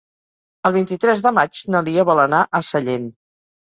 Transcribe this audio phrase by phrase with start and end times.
[0.69, 3.11] El vint-i-tres de maig na Lia vol anar a Sellent.